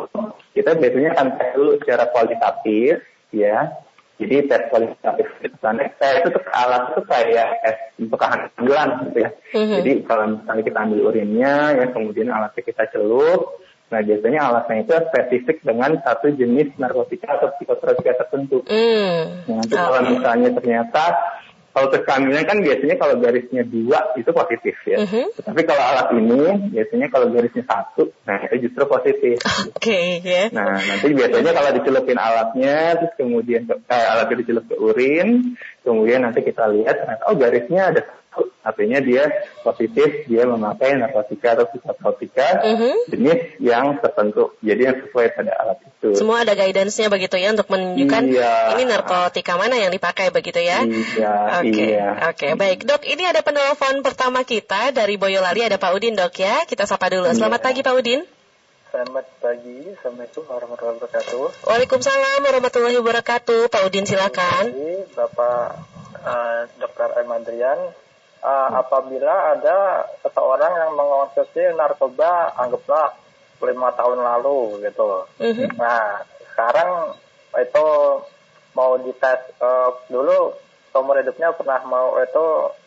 kita 0.53 0.71
biasanya 0.77 1.11
akan 1.17 1.29
tes 1.41 1.49
dulu 1.57 1.73
secara 1.81 2.05
kualitatif 2.13 3.01
ya. 3.33 3.73
Jadi 4.17 4.49
tes 4.49 4.63
kualitatif 4.73 5.29
itu 5.45 5.57
kan 5.61 5.77
tes 5.77 6.25
itu 6.25 6.41
alat 6.49 6.97
itu 6.97 7.01
kayak 7.05 7.49
tes 7.61 7.77
untuk 8.01 8.17
kehamilan 8.17 8.89
gitu 9.13 9.19
ya. 9.21 9.31
Mm-hmm. 9.53 9.77
Jadi 9.77 9.93
kalau 10.09 10.25
misalnya 10.41 10.65
kita 10.65 10.79
ambil 10.81 11.01
urinnya 11.13 11.55
ya 11.77 11.87
kemudian 11.93 12.29
alatnya 12.33 12.63
kita 12.65 12.85
celup, 12.97 13.61
nah 13.93 14.01
biasanya 14.01 14.41
alatnya 14.41 14.77
itu 14.89 14.93
spesifik 15.13 15.57
dengan 15.61 16.01
satu 16.01 16.33
jenis 16.33 16.73
narkotika 16.81 17.37
atau 17.37 17.53
psikotropika 17.61 18.17
tertentu. 18.25 18.65
Mm. 18.65 19.21
Nah, 19.53 19.55
nanti 19.61 19.75
kalau 19.77 20.01
misalnya 20.09 20.49
ternyata 20.57 21.05
kalau 21.77 21.93
tes 21.93 22.09
kehamilan 22.09 22.49
kan 22.49 22.57
biasanya 22.65 22.97
kalau 22.97 23.21
garisnya 23.21 23.61
dua 23.69 24.17
itu 24.17 24.33
positif 24.33 24.73
ya. 24.89 24.97
Mm 25.05 25.09
-hmm. 25.13 25.27
Tapi 25.45 25.61
kalau 25.69 25.85
alat 25.85 26.09
ini 26.17 26.73
biasanya 26.73 27.07
kalau 27.13 27.29
garisnya 27.29 27.69
satu, 27.69 28.17
nah 28.25 28.41
itu 28.49 28.65
justru 28.65 28.89
positif. 28.89 29.37
Oke 29.45 29.77
okay, 29.77 30.07
ya. 30.25 30.33
Yeah. 30.33 30.47
Nah 30.57 30.81
nanti 30.81 31.13
biasanya 31.13 31.53
kalau 31.53 31.71
dicelupin 31.77 32.17
alatnya, 32.17 32.97
terus 32.97 33.13
kemudian 33.21 33.69
eh, 33.69 34.07
alatnya 34.09 34.37
dicelup 34.41 34.65
ke 34.65 34.77
urin, 34.81 35.53
kemudian 35.85 36.25
nanti 36.25 36.41
kita 36.41 36.65
lihat 36.65 36.97
ternyata 36.97 37.23
oh 37.29 37.37
garisnya 37.37 37.93
ada 37.93 38.01
artinya 38.67 38.99
dia 38.99 39.31
positif 39.63 40.27
dia 40.27 40.43
memakai 40.43 40.99
narkotika 40.99 41.55
atau 41.55 41.71
psikotropika 41.71 42.67
mm-hmm. 42.67 42.95
jenis 43.15 43.41
yang 43.63 44.03
tertentu 44.03 44.59
jadi 44.59 44.91
yang 44.91 44.97
sesuai 45.07 45.27
pada 45.39 45.53
alat 45.55 45.79
itu 45.87 46.19
semua 46.19 46.43
ada 46.43 46.59
guidance-nya 46.59 47.07
begitu 47.07 47.39
ya 47.39 47.55
untuk 47.55 47.71
menunjukkan 47.71 48.23
iya. 48.27 48.75
ini 48.75 48.83
narkotika 48.91 49.55
mana 49.55 49.79
yang 49.79 49.95
dipakai 49.95 50.35
begitu 50.35 50.59
ya 50.59 50.83
iya 50.83 51.63
oke 51.63 51.71
okay. 51.71 51.87
iya. 51.95 52.09
oke 52.11 52.35
okay, 52.35 52.51
baik 52.59 52.83
dok 52.83 53.07
ini 53.07 53.23
ada 53.23 53.47
penelpon 53.47 54.03
pertama 54.03 54.43
kita 54.43 54.91
dari 54.91 55.15
Boyolali 55.15 55.63
ada 55.63 55.79
Pak 55.79 55.95
Udin 55.95 56.19
dok 56.19 56.35
ya 56.35 56.67
kita 56.67 56.91
sapa 56.91 57.07
dulu 57.07 57.31
selamat 57.31 57.63
iya. 57.63 57.67
pagi 57.71 57.81
Pak 57.87 57.95
Udin 57.95 58.23
Selamat 58.87 59.29
pagi, 59.45 59.93
Assalamualaikum 59.93 60.47
warahmatullahi 60.49 60.97
wabarakatuh. 60.97 61.69
Waalaikumsalam 61.69 62.41
warahmatullahi 62.49 62.97
wabarakatuh. 62.97 63.69
Pak 63.69 63.83
Udin 63.85 64.09
silakan. 64.09 64.73
Bapak 65.13 65.85
uh, 66.25 66.65
Dr. 66.81 67.21
Emandrian 67.21 67.93
uh, 68.47 68.71
apabila 68.79 69.59
ada 69.59 70.07
seseorang 70.23 70.73
yang 70.79 70.93
mengonsumsi 70.95 71.67
narkoba 71.75 72.55
anggaplah 72.55 73.19
lima 73.59 73.91
tahun 73.99 74.23
lalu 74.23 74.87
gitu. 74.87 75.27
Mm-hmm. 75.43 75.69
Nah 75.81 76.23
sekarang 76.55 77.19
itu 77.59 77.87
mau 78.77 79.01
dites 79.01 79.41
uh, 79.59 79.91
dulu 80.07 80.55
seumur 80.93 81.19
hidupnya 81.19 81.51
pernah 81.57 81.83
mau 81.89 82.15
itu 82.21 82.47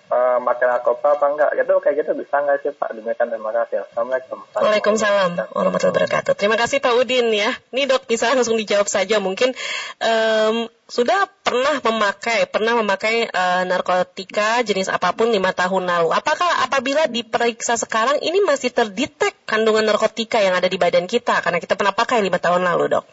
uh, 0.09 0.37
makan 0.41 0.67
narkoba 0.75 1.15
apa 1.15 1.25
enggak? 1.31 1.49
Gitu 1.55 1.73
kayak 1.79 1.95
gitu 2.03 2.11
bisa 2.17 2.35
enggak 2.41 2.57
sih 2.65 2.71
Pak? 2.73 2.89
Demikian 2.97 3.29
terima 3.29 3.51
kasih. 3.53 3.85
Assalamualaikum. 3.87 4.37
Waalaikumsalam 4.57 5.31
warahmatullahi 5.53 5.95
wabarakatuh. 5.95 6.33
Terima 6.35 6.57
kasih 6.57 6.77
Pak 6.81 6.93
Udin 6.97 7.29
ya. 7.31 7.53
Ini 7.71 7.85
dok 7.85 8.09
bisa 8.09 8.33
langsung 8.33 8.57
dijawab 8.57 8.89
saja. 8.89 9.21
Mungkin 9.21 9.53
um, 10.01 10.67
sudah 10.89 11.29
pernah 11.45 11.77
memakai 11.85 12.49
pernah 12.49 12.73
memakai 12.81 13.29
uh, 13.29 13.63
narkotika 13.69 14.65
jenis 14.65 14.89
apa 14.89 15.13
pun 15.13 15.29
lima 15.29 15.53
tahun 15.53 15.85
lalu. 15.85 16.09
Apakah 16.11 16.65
apabila 16.65 17.05
diperiksa 17.05 17.77
sekarang 17.77 18.17
ini 18.25 18.41
masih 18.41 18.73
terdetek 18.73 19.45
kandungan 19.45 19.85
narkotika 19.85 20.41
yang 20.41 20.57
ada 20.57 20.65
di 20.65 20.81
badan 20.81 21.05
kita? 21.05 21.39
Karena 21.45 21.61
kita 21.61 21.77
pernah 21.77 21.93
pakai 21.93 22.25
lima 22.25 22.41
tahun 22.41 22.65
lalu 22.65 22.97
dok. 22.97 23.05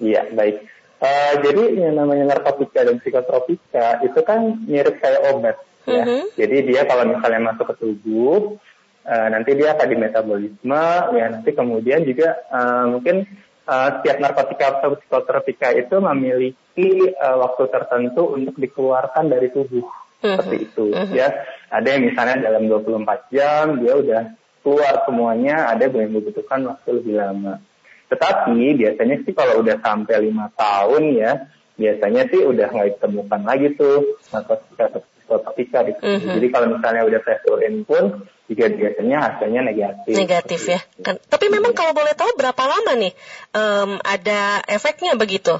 Iya 0.00 0.28
baik. 0.32 0.76
Uh, 0.96 1.32
jadi 1.44 1.76
yang 1.76 2.00
namanya 2.00 2.32
narkotika 2.32 2.80
dan 2.80 2.96
psikotropika 2.96 4.00
itu 4.00 4.16
kan 4.24 4.64
mirip 4.64 4.96
kayak 4.96 5.28
obat 5.28 5.60
ya. 5.86 6.02
Mm-hmm. 6.04 6.22
Jadi 6.34 6.56
dia 6.66 6.82
kalau 6.84 7.04
misalnya 7.08 7.40
masuk 7.54 7.66
ke 7.72 7.74
tubuh, 7.80 8.58
uh, 9.06 9.28
nanti 9.30 9.50
dia 9.54 9.72
akan 9.78 9.88
di 9.88 9.96
metabolisme, 9.96 10.86
ya 11.14 11.26
nanti 11.30 11.50
kemudian 11.54 12.02
juga 12.02 12.42
uh, 12.50 12.84
mungkin 12.90 13.24
uh, 13.64 13.88
setiap 13.98 14.16
narkotika 14.18 14.82
atau 14.82 14.98
psikotropika 14.98 15.72
itu 15.72 15.96
memiliki 16.02 16.90
uh, 17.16 17.36
waktu 17.46 17.70
tertentu 17.70 18.34
untuk 18.34 18.58
dikeluarkan 18.58 19.30
dari 19.30 19.48
tubuh. 19.54 19.86
Mm-hmm. 19.86 20.36
Seperti 20.36 20.56
itu 20.60 20.86
mm-hmm. 20.90 21.14
ya. 21.14 21.28
Ada 21.70 21.88
yang 21.96 22.02
misalnya 22.08 22.36
dalam 22.42 22.62
24 22.66 23.34
jam 23.34 23.64
dia 23.78 23.94
udah 23.94 24.22
keluar 24.66 25.06
semuanya, 25.06 25.70
ada 25.70 25.86
yang 25.86 26.10
membutuhkan 26.10 26.66
waktu 26.66 26.98
lebih 26.98 27.22
lama. 27.22 27.62
Tetapi 28.06 28.78
biasanya 28.78 29.22
sih 29.22 29.34
kalau 29.34 29.62
udah 29.62 29.78
sampai 29.82 30.26
lima 30.26 30.50
tahun 30.54 31.14
ya, 31.14 31.50
biasanya 31.74 32.22
sih 32.30 32.42
udah 32.42 32.66
nggak 32.70 32.88
ditemukan 32.98 33.40
lagi 33.46 33.76
tuh 33.78 34.18
narkotika 34.32 35.02
psikototika 35.26 35.82
gitu. 35.90 36.00
Mm 36.06 36.18
-hmm. 36.22 36.34
Jadi 36.38 36.46
kalau 36.54 36.66
misalnya 36.78 37.02
udah 37.02 37.20
tes 37.26 37.42
urin 37.50 37.74
pun 37.82 38.04
juga 38.46 38.64
biasanya 38.70 39.16
hasilnya 39.18 39.62
negatif. 39.66 40.14
Negatif 40.14 40.60
ya. 40.70 40.80
Kan, 41.02 41.18
tapi 41.26 41.50
memang 41.50 41.74
kalau 41.74 41.90
boleh 41.90 42.14
tahu 42.14 42.30
berapa 42.38 42.62
lama 42.62 42.94
nih 42.94 43.12
um, 43.50 43.98
ada 44.06 44.62
efeknya 44.70 45.18
begitu? 45.18 45.58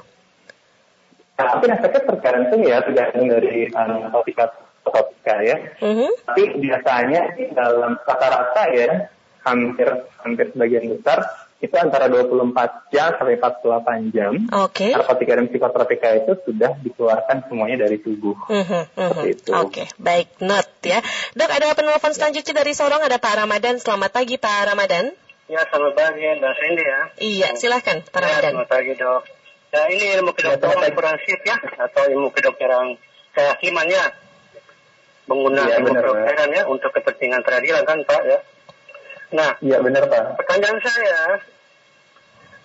Nah, 1.37 1.58
mungkin 1.58 1.75
efeknya 1.75 2.02
tergantung 2.06 2.62
ya, 2.62 2.78
tergantung 2.87 3.26
dari 3.26 3.66
um, 3.75 4.08
topika 4.14 5.35
ya. 5.42 5.56
Mm 5.82 5.94
-hmm. 5.99 6.11
Tapi 6.30 6.42
biasanya 6.62 7.20
dalam 7.50 7.99
rata-rata 8.06 8.62
ya 8.70 9.11
hampir 9.42 9.88
hampir 10.23 10.46
sebagian 10.54 10.94
besar 10.94 11.46
itu 11.57 11.73
antara 11.81 12.13
24 12.13 12.93
jam 12.93 13.17
sampai 13.17 13.41
48 13.41 14.13
jam. 14.13 14.33
Oke. 14.61 14.77
Okay. 14.77 14.91
Narkotika 14.93 15.33
dan 15.41 15.47
psikotropika 15.49 16.09
itu 16.13 16.33
sudah 16.45 16.77
dikeluarkan 16.85 17.49
semuanya 17.49 17.89
dari 17.89 17.97
tubuh. 17.97 18.37
Mm-hmm, 18.53 19.09
Oke, 19.09 19.33
okay. 19.49 19.87
baik, 19.97 20.37
not 20.45 20.69
ya. 20.85 21.01
Dok, 21.33 21.49
ada 21.49 21.73
penelpon 21.73 22.13
selanjutnya 22.13 22.61
dari 22.61 22.77
Sorong, 22.77 23.01
ada 23.01 23.17
Pak 23.17 23.35
Ramadan. 23.41 23.81
Selamat 23.81 24.13
pagi, 24.13 24.37
Pak 24.37 24.69
Ramadan. 24.69 25.17
Ya, 25.49 25.65
selamat 25.73 25.95
pagi, 25.97 26.23
Mbak 26.27 26.55
Cindy 26.61 26.85
ya. 26.85 27.01
Iya, 27.25 27.49
silahkan, 27.57 28.05
Pak 28.05 28.21
ya, 28.21 28.25
Ramadan. 28.29 28.53
Selamat 28.53 28.71
pagi, 28.71 28.93
dok. 29.01 29.23
Ya, 29.73 29.83
ini 29.91 30.05
ilmu 30.21 30.31
kedokteran 30.37 30.93
forensik 30.93 31.41
ya, 31.41 31.57
atau 31.57 32.03
ilmu 32.05 32.29
kedokteran 32.37 33.01
kehakiman 33.33 33.89
ya. 33.89 34.05
Menggunakan 35.25 35.73
ya, 35.73 35.81
ilmu 35.81 35.91
kedokteran 35.97 36.49
ya, 36.53 36.63
untuk 36.69 36.93
kepentingan 36.93 37.41
peradilan 37.41 37.83
kan, 37.89 38.05
Pak 38.05 38.23
ya. 38.29 38.39
Nah, 39.35 39.59
iya 39.59 39.83
benar 39.83 40.06
Pak. 40.06 40.38
Pertanyaan 40.38 40.78
saya, 40.83 41.42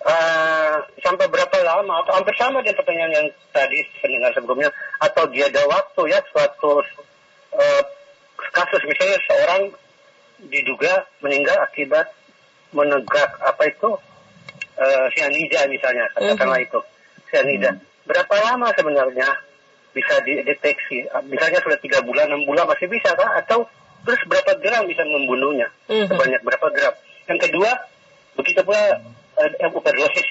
uh, 0.06 0.76
sampai 1.02 1.26
berapa 1.26 1.56
lama 1.62 2.06
atau 2.06 2.12
hampir 2.14 2.34
sama 2.38 2.62
dengan 2.62 2.78
pertanyaan 2.78 3.12
yang 3.12 3.28
tadi 3.50 3.78
pendengar 3.98 4.30
sebelumnya, 4.34 4.70
atau 5.02 5.26
dia 5.30 5.50
ada 5.50 5.62
waktu 5.66 6.02
ya 6.10 6.22
suatu 6.30 6.82
uh, 7.58 7.82
kasus 8.52 8.82
misalnya 8.86 9.18
seorang 9.26 9.62
diduga 10.42 11.06
meninggal 11.22 11.54
akibat 11.62 12.10
menegak 12.74 13.30
apa 13.42 13.62
itu 13.70 13.90
uh, 14.78 15.06
sianida 15.14 15.70
misalnya 15.70 16.10
katakanlah 16.14 16.58
uh 16.58 16.66
mhm. 16.66 16.66
-huh. 16.66 16.66
itu 16.66 16.80
sianida. 17.30 17.70
Uh 17.70 17.74
mhm. 17.74 17.80
-huh. 17.80 17.90
Berapa 18.02 18.34
lama 18.42 18.68
sebenarnya 18.74 19.28
bisa 19.94 20.18
dideteksi? 20.26 21.06
Misalnya 21.30 21.62
sudah 21.62 21.78
tiga 21.78 22.02
bulan, 22.02 22.26
enam 22.26 22.42
bulan 22.42 22.66
masih 22.66 22.90
bisa 22.90 23.14
kah? 23.14 23.38
Atau 23.38 23.70
terus 24.02 24.20
berapa 24.26 24.52
gram 24.58 24.84
bisa 24.90 25.02
membunuhnya 25.06 25.68
mm-hmm. 25.88 26.08
sebanyak 26.10 26.40
berapa 26.42 26.66
gram 26.74 26.94
yang 27.30 27.38
kedua 27.38 27.70
begitu 28.38 28.60
pula 28.66 28.82
uh, 29.38 29.66
overdosis 29.68 30.28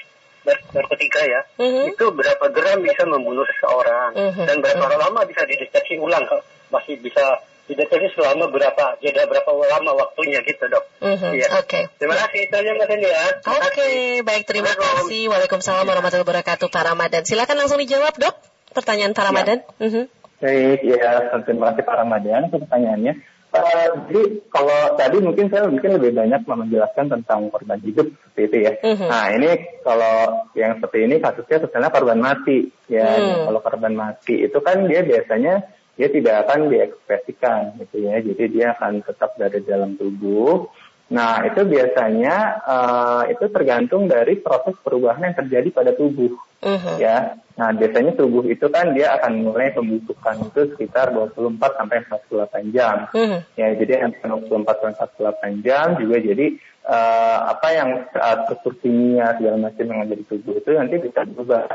narkotika 0.74 1.22
ya 1.22 1.40
mm-hmm. 1.58 1.92
itu 1.94 2.04
berapa 2.10 2.46
gram 2.50 2.78
bisa 2.82 3.02
membunuh 3.06 3.46
seseorang 3.46 4.10
mm-hmm. 4.14 4.46
dan 4.46 4.56
berapa 4.60 4.84
mm-hmm. 4.84 5.02
lama 5.08 5.20
bisa 5.28 5.42
dideteksi 5.46 5.96
ulang 5.98 6.24
masih 6.72 6.98
bisa 6.98 7.40
dideteksi 7.70 8.18
selama 8.18 8.50
berapa 8.50 8.98
jeda 8.98 9.22
berapa 9.30 9.48
lama 9.54 9.92
waktunya 9.94 10.42
gitu 10.42 10.66
dok. 10.66 10.82
Mm-hmm. 10.98 11.32
Ya. 11.38 11.48
Oke. 11.62 11.68
Okay. 11.70 11.82
Terima 11.94 12.18
kasih 12.18 12.38
itu 12.50 12.54
aja 12.58 12.70
mas 12.74 12.90
Andi 12.90 13.06
ya. 13.06 13.22
Oke 13.38 13.68
okay. 13.70 13.96
baik 14.26 14.44
terima 14.50 14.72
kasih. 14.74 15.30
Waalaikumsalam 15.30 15.86
warahmatullahi 15.86 16.26
wabarakatuh 16.26 16.66
Pak 16.68 16.84
Ramadan. 16.90 17.22
Silakan 17.22 17.56
langsung 17.62 17.78
dijawab 17.78 18.18
dok 18.18 18.34
pertanyaan 18.74 19.14
Pak 19.14 19.24
Ramadan. 19.30 19.58
Ya. 19.62 19.78
Mm-hmm. 19.78 20.04
Baik, 20.42 20.80
ya 20.82 21.38
terima 21.46 21.70
kasih 21.70 21.82
Pak 21.86 21.96
Ramadan 22.02 22.40
untuk 22.50 22.66
pertanyaannya. 22.66 23.14
Uh, 23.52 24.08
jadi 24.08 24.22
kalau 24.48 24.96
tadi 24.96 25.20
mungkin 25.20 25.52
saya 25.52 25.68
mungkin 25.68 26.00
lebih 26.00 26.16
banyak 26.16 26.40
menjelaskan 26.48 27.12
tentang 27.12 27.52
korban 27.52 27.76
hidup 27.84 28.08
seperti 28.08 28.40
itu 28.48 28.56
ya. 28.64 28.72
Mm-hmm. 28.80 29.08
Nah 29.12 29.24
ini 29.28 29.50
kalau 29.84 30.16
yang 30.56 30.80
seperti 30.80 30.98
ini 31.04 31.20
kasusnya 31.20 31.60
sebenarnya 31.60 31.92
korban 31.92 32.20
mati 32.24 32.72
ya. 32.88 33.12
Mm. 33.12 33.52
Kalau 33.52 33.60
korban 33.60 33.92
mati 33.92 34.48
itu 34.48 34.56
kan 34.64 34.88
dia 34.88 35.04
biasanya 35.04 35.68
dia 36.00 36.08
tidak 36.08 36.48
akan 36.48 36.72
diekspresikan 36.72 37.76
gitu 37.76 37.96
ya. 38.08 38.24
Jadi 38.24 38.44
dia 38.48 38.66
akan 38.72 39.04
tetap 39.04 39.36
berada 39.36 39.60
dalam 39.60 40.00
tubuh. 40.00 40.72
Nah 41.12 41.44
itu 41.44 41.60
biasanya 41.68 42.36
uh, 42.64 43.22
itu 43.28 43.52
tergantung 43.52 44.08
dari 44.08 44.40
proses 44.40 44.80
perubahan 44.80 45.28
yang 45.28 45.36
terjadi 45.36 45.68
pada 45.68 45.92
tubuh 45.92 46.40
uh-huh. 46.64 46.96
ya. 46.96 47.36
Nah 47.52 47.68
biasanya 47.76 48.16
tubuh 48.16 48.48
itu 48.48 48.64
kan 48.72 48.96
dia 48.96 49.12
akan 49.20 49.44
mulai 49.44 49.72
pembusukan 49.76 50.40
itu 50.40 50.72
sekitar 50.72 51.12
24 51.12 51.60
sampai 51.60 51.96
48 52.08 52.74
jam. 52.76 52.96
Uh-huh. 53.12 53.40
Ya 53.60 53.76
jadi 53.76 54.08
yang 54.08 54.12
24 54.24 54.48
sampai 54.80 55.52
48 55.60 55.66
jam 55.66 55.86
juga 56.00 56.16
jadi 56.20 56.46
uh, 56.88 57.38
apa 57.52 57.68
yang 57.76 57.88
uh, 58.16 58.36
struktur 58.48 58.72
kimia 58.80 59.36
segala 59.36 59.56
macam 59.60 59.84
yang 59.84 60.00
ada 60.00 60.14
di 60.16 60.24
tubuh 60.24 60.56
itu 60.56 60.70
nanti 60.72 60.96
bisa 60.96 61.28
berubah 61.28 61.68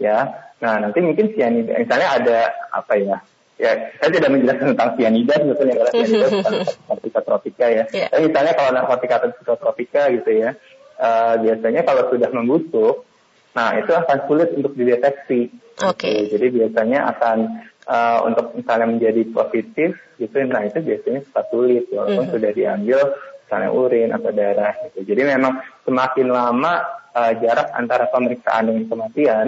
ya. 0.00 0.18
Nah 0.64 0.74
nanti 0.80 0.98
mungkin 1.04 1.36
sianida 1.36 1.76
misalnya 1.76 2.08
ada 2.16 2.38
apa 2.72 2.94
ya 2.96 3.16
ya 3.58 3.90
saya 3.98 4.10
tidak 4.14 4.30
menjelaskan 4.30 4.68
tentang 4.72 4.90
sianida 4.94 5.34
sebetulnya 5.34 5.74
karena 5.82 5.92
sianida 5.92 6.26
bukan 6.30 6.52
narkotika 6.62 7.20
tropika 7.26 7.66
ya. 7.66 7.84
Yeah. 7.90 8.08
Tapi 8.08 8.22
misalnya 8.30 8.52
kalau 8.54 8.70
narkotika 8.72 9.14
atau 9.18 9.28
psikotropika 9.34 10.02
gitu 10.14 10.30
ya, 10.30 10.50
uh, 11.02 11.34
biasanya 11.42 11.82
kalau 11.82 12.02
sudah 12.08 12.30
membusuk, 12.30 13.07
nah 13.58 13.74
itu 13.74 13.90
akan 13.90 14.18
sulit 14.30 14.54
untuk 14.54 14.78
dideteksi. 14.78 15.50
Oke. 15.82 15.98
Okay. 15.98 16.14
Gitu. 16.30 16.38
Jadi 16.38 16.46
biasanya 16.62 16.98
akan 17.10 17.38
uh, 17.90 18.18
untuk 18.22 18.54
misalnya 18.54 18.86
menjadi 18.86 19.22
positif 19.34 19.98
gitu, 20.22 20.36
nah 20.46 20.62
itu 20.62 20.78
biasanya 20.78 21.26
suka 21.26 21.42
sulit 21.50 21.90
walaupun 21.90 22.14
mm 22.14 22.22
-hmm. 22.22 22.34
sudah 22.38 22.50
diambil 22.54 22.98
misalnya 23.42 23.70
urin 23.74 24.10
atau 24.14 24.30
darah 24.30 24.74
gitu. 24.86 24.98
Jadi 25.08 25.22
memang 25.26 25.52
semakin 25.82 26.28
lama 26.30 26.72
uh, 27.16 27.32
jarak 27.42 27.74
antara 27.74 28.06
pemeriksaan 28.12 28.70
dengan 28.70 28.84
kematian 28.86 29.46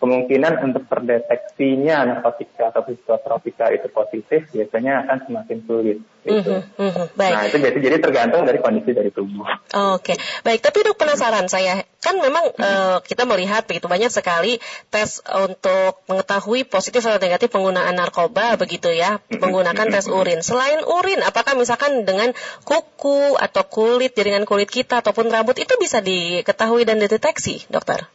kemungkinan 0.00 0.64
untuk 0.64 0.88
terdeteksinya 0.88 2.08
narkotika 2.08 2.72
atau 2.72 2.88
psikotropika 2.88 3.68
itu 3.68 3.84
positif 3.92 4.48
biasanya 4.48 5.04
akan 5.04 5.18
semakin 5.28 5.58
sulit. 5.68 5.98
Gitu. 6.24 6.52
Mm 6.80 6.90
-hmm, 6.92 7.06
baik. 7.16 7.32
Nah 7.36 7.44
itu 7.48 7.56
biasa 7.60 7.78
jadi 7.80 7.96
tergantung 8.00 8.48
dari 8.48 8.64
kondisi 8.64 8.96
dari 8.96 9.12
tubuh. 9.12 9.44
Oke, 9.44 9.76
okay. 10.00 10.16
baik. 10.40 10.64
Tapi 10.64 10.88
dok 10.88 10.96
penasaran 10.96 11.52
saya 11.52 11.84
kan 12.00 12.16
memang 12.16 12.48
mm 12.48 12.56
-hmm. 12.56 12.64
uh, 12.64 12.98
kita 13.04 13.28
melihat 13.28 13.68
begitu 13.68 13.92
banyak 13.92 14.08
sekali 14.08 14.56
tes 14.88 15.20
untuk 15.36 16.00
mengetahui 16.08 16.64
positif 16.64 17.04
atau 17.04 17.20
negatif 17.20 17.52
penggunaan 17.52 17.92
narkoba 17.92 18.56
begitu 18.56 18.88
ya 18.88 19.20
menggunakan 19.28 19.84
tes 19.92 20.08
urin. 20.08 20.40
Selain 20.40 20.80
urin, 20.80 21.20
apakah 21.20 21.52
misalkan 21.60 22.08
dengan 22.08 22.32
kuku 22.64 23.36
atau 23.36 23.68
kulit 23.68 24.16
jaringan 24.16 24.48
kulit 24.48 24.72
kita 24.72 25.04
ataupun 25.04 25.28
rambut 25.28 25.60
itu 25.60 25.76
bisa 25.76 26.00
diketahui 26.00 26.88
dan 26.88 26.96
dideteksi, 26.96 27.68
dokter? 27.68 28.08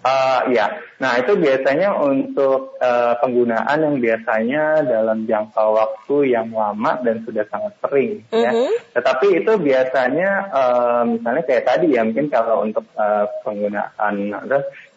Uh, 0.00 0.48
ya, 0.48 0.80
nah 0.96 1.20
itu 1.20 1.36
biasanya 1.36 1.92
untuk 1.92 2.72
uh, 2.80 3.12
penggunaan 3.20 3.84
yang 3.84 3.96
biasanya 4.00 4.80
dalam 4.80 5.28
jangka 5.28 5.60
waktu 5.60 6.32
yang 6.32 6.48
lama 6.56 7.04
dan 7.04 7.20
sudah 7.28 7.44
sangat 7.52 7.76
sering, 7.84 8.24
uh 8.32 8.32
-huh. 8.32 8.40
ya. 8.40 8.50
Mm-hmm. 8.50 8.72
Tetapi 8.96 9.26
itu 9.44 9.52
biasanya, 9.60 10.30
uh, 10.56 11.02
misalnya 11.04 11.44
kayak 11.44 11.68
tadi 11.68 11.92
ya, 11.92 12.00
mungkin 12.00 12.32
kalau 12.32 12.64
untuk 12.64 12.88
uh, 12.96 13.28
penggunaan, 13.44 14.32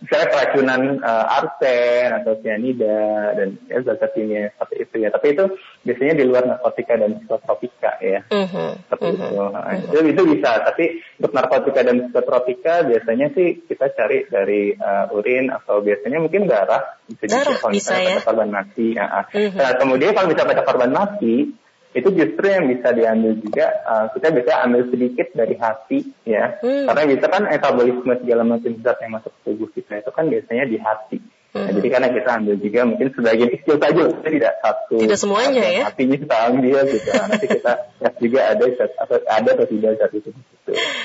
misalnya 0.04 0.28
keracunan 0.36 0.82
uh, 1.00 1.38
arsen 1.40 2.08
atau 2.12 2.36
cyanida 2.44 3.32
dan 3.40 3.56
ya, 3.72 3.80
zat 3.88 4.04
kimia 4.12 4.52
seperti 4.52 4.76
itu 4.84 4.96
ya. 5.08 5.10
Tapi 5.16 5.28
itu 5.32 5.46
biasanya 5.88 6.14
di 6.20 6.24
luar 6.28 6.44
narkotika 6.44 6.94
dan 7.00 7.12
psikotropika 7.24 7.92
ya, 8.04 8.20
-huh. 8.28 8.76
seperti 8.92 9.16
-huh. 9.16 9.32
itu. 9.32 9.44
Nah, 9.48 9.64
-huh. 9.64 9.80
itu. 9.80 9.98
Itu 10.12 10.22
bisa, 10.28 10.52
tapi 10.68 11.00
untuk 11.24 11.32
narkotika 11.32 11.82
dan 11.88 11.96
psikotropika 12.12 12.84
biasanya 12.84 13.28
sih 13.32 13.64
kita 13.64 13.96
cari 13.96 14.28
dari 14.28 14.76
uh, 14.76 15.16
urin 15.16 15.48
atau 15.48 15.80
biasanya 15.80 16.20
mungkin 16.20 16.52
darah 16.52 17.00
bisa 17.08 17.24
darah, 17.32 17.56
juga 17.56 17.72
bisa 17.72 17.96
ya? 17.96 18.20
korban 18.20 18.50
mati. 18.52 18.88
Ya. 19.00 19.08
Mm-hmm. 19.32 19.56
Nah, 19.56 19.72
kemudian 19.80 20.12
kalau 20.12 20.28
bisa 20.28 20.44
pada 20.44 20.62
korban 20.68 20.92
mati 20.92 21.63
itu 21.94 22.10
justru 22.10 22.46
yang 22.50 22.66
bisa 22.70 22.90
diambil 22.90 23.38
juga 23.38 23.66
uh, 23.86 24.06
kita 24.18 24.34
bisa 24.34 24.52
ambil 24.66 24.82
sedikit 24.90 25.28
dari 25.38 25.56
hati 25.58 26.00
ya 26.26 26.58
mm. 26.60 26.90
karena 26.90 27.04
bisa 27.06 27.26
kan 27.30 27.44
metabolisme 27.46 28.14
segala 28.18 28.44
macam 28.46 28.72
zat 28.82 28.98
yang 29.02 29.14
masuk 29.14 29.32
ke 29.32 29.40
tubuh 29.46 29.70
kita 29.70 30.02
itu 30.02 30.12
kan 30.12 30.26
biasanya 30.26 30.66
di 30.66 30.78
hati 30.82 31.18
Nah, 31.54 31.70
hmm. 31.70 31.76
jadi 31.78 31.88
karena 31.94 32.10
kita 32.10 32.30
ambil 32.34 32.56
juga 32.58 32.80
mungkin 32.82 33.08
sebagian 33.14 33.50
kecil 33.54 33.78
saja, 33.78 34.02
kita 34.10 34.30
tidak 34.34 34.54
satu. 34.58 34.96
Tidak 34.98 35.20
semuanya 35.22 35.62
ya. 35.62 35.86
Hatinya 35.86 36.18
kita 36.18 36.36
ambil 36.50 36.82
gitu. 36.90 37.10
Nanti 37.30 37.46
kita 37.46 37.72
lihat 38.02 38.16
juga 38.18 38.40
ada 38.50 38.64
atau 38.74 39.18
ada 39.22 39.50
atau 39.54 39.66
tidak 39.70 39.92
zat 40.02 40.12
itu. 40.18 40.30
Oke 40.34 40.50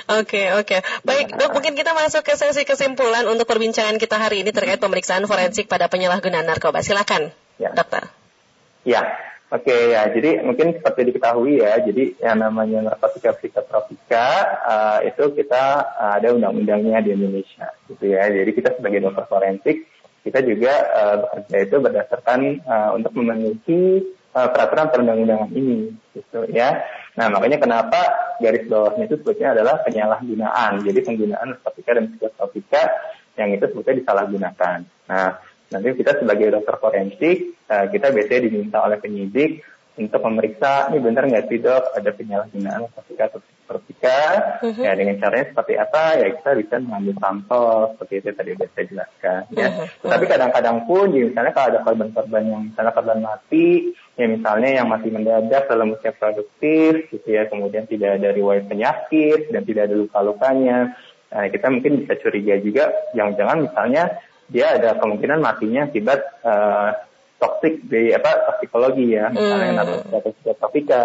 okay, 0.08 0.46
oke. 0.56 0.64
Okay. 0.64 0.80
Baik 1.04 1.36
nah, 1.36 1.44
dok, 1.44 1.60
mungkin 1.60 1.76
kita 1.76 1.92
masuk 1.92 2.24
ke 2.24 2.32
sesi 2.40 2.64
kesimpulan 2.64 3.28
untuk 3.28 3.44
perbincangan 3.44 4.00
kita 4.00 4.16
hari 4.16 4.40
ini 4.40 4.48
terkait 4.48 4.80
pemeriksaan 4.80 5.28
forensik 5.28 5.68
pada 5.68 5.92
penyalahgunaan 5.92 6.48
narkoba. 6.48 6.80
Silakan, 6.80 7.28
ya. 7.60 7.76
dokter. 7.76 8.08
Ya, 8.88 9.04
Oke 9.48 9.72
okay, 9.72 9.96
ya, 9.96 10.04
jadi 10.12 10.44
mungkin 10.44 10.76
seperti 10.76 11.08
diketahui 11.08 11.64
ya, 11.64 11.80
jadi 11.80 12.12
yang 12.20 12.44
namanya 12.44 12.84
narkotika 12.84 13.32
psikotropika 13.32 14.26
uh, 14.61 14.98
itu 15.00 15.24
kita 15.32 15.88
uh, 15.96 16.20
ada 16.20 16.37
undang-undangnya 16.37 17.00
di 17.00 17.16
Indonesia, 17.16 17.72
gitu 17.88 18.12
ya. 18.12 18.28
Jadi 18.28 18.50
kita 18.52 18.76
sebagai 18.76 19.00
dokter 19.08 19.24
forensik 19.24 19.88
kita 20.20 20.44
juga 20.44 20.72
uh, 20.92 21.40
itu 21.48 21.76
berdasarkan 21.80 22.61
uh, 22.68 22.90
untuk 22.92 23.16
memenuhi 23.16 24.04
uh, 24.37 24.48
peraturan 24.52 24.92
perundang-undangan 24.92 25.50
ini 25.56 25.96
gitu 26.12 26.44
ya. 26.52 26.84
Nah 27.16 27.32
makanya 27.32 27.56
kenapa 27.56 28.00
garis 28.44 28.68
bawahnya 28.68 29.08
itu 29.08 29.16
sebetulnya 29.16 29.56
adalah 29.56 29.80
penyalahgunaan. 29.80 30.84
Jadi 30.84 30.98
penggunaan 31.00 31.56
narkotika 31.56 31.96
dan 31.96 32.12
psikotropika 32.12 32.82
yang 33.40 33.56
itu 33.56 33.64
sebetulnya 33.70 34.00
disalahgunakan. 34.04 34.78
Nah 35.08 35.40
nanti 35.68 35.88
kita 35.96 36.20
sebagai 36.20 36.54
dokter 36.54 36.76
forensik 36.81 37.37
uh, 37.68 37.87
kita 37.92 38.12
biasanya 38.12 38.40
diminta 38.48 38.78
oleh 38.81 38.98
penyidik 39.00 39.64
untuk 39.98 40.22
memeriksa 40.22 40.88
ini 40.94 41.02
benar 41.02 41.26
nggak 41.26 41.46
sih 41.50 41.59
dok 41.59 41.90
ada 41.98 42.11
penyalahgunaan 42.14 42.87
narkotika 42.87 43.35
atau 43.35 43.40
psikotropika 43.42 44.20
uh-huh. 44.62 44.85
ya 44.87 44.94
dengan 44.94 45.18
caranya 45.18 45.46
seperti 45.50 45.74
apa 45.74 46.02
ya 46.22 46.26
kita 46.38 46.50
bisa 46.54 46.74
mengambil 46.81 47.14
sampel 47.18 47.66
seperti 47.92 48.14
itu 48.22 48.28
tadi 48.33 48.50
sudah 48.54 48.68
saya 48.72 48.87
jelaskan 48.87 49.40
ya 49.52 49.68
uh-huh. 49.68 50.09
tapi 50.09 50.24
kadang-kadang 50.31 50.78
pun 50.87 51.07
ya, 51.11 51.22
misalnya 51.26 51.52
kalau 51.52 51.68
ada 51.74 51.81
korban-korban 51.83 52.42
yang 52.46 52.62
misalnya 52.70 52.92
korban 52.94 53.20
mati 53.20 53.68
ya 54.14 54.26
misalnya 54.31 54.70
yang 54.70 54.87
masih 54.87 55.11
mendadak 55.11 55.62
dalam 55.66 55.92
usia 55.92 56.12
produktif 56.14 56.90
gitu 57.11 57.28
ya 57.28 57.42
kemudian 57.50 57.85
tidak 57.90 58.22
ada 58.22 58.28
riwayat 58.31 58.64
penyakit 58.70 59.50
dan 59.50 59.62
tidak 59.66 59.90
ada 59.90 59.94
luka-lukanya 59.98 60.78
nah, 61.35 61.46
kita 61.50 61.66
mungkin 61.68 62.07
bisa 62.07 62.14
curiga 62.22 62.54
juga 62.62 62.94
jangan-jangan 63.18 63.66
misalnya 63.66 64.04
dia 64.48 64.80
ada 64.80 64.96
kemungkinan 64.96 65.38
matinya 65.44 65.87
akibat 65.87 66.20
uh, 66.42 66.90
toksik 67.38 67.87
di 67.87 68.11
apa 68.11 68.50
toksikologi 68.50 69.14
ya 69.14 69.30
misalnya 69.30 69.84
hmm. 69.84 70.11
narkotika 70.11 70.52
topika 70.58 71.04